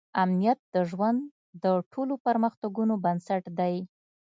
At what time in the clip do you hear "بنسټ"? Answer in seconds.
3.03-3.43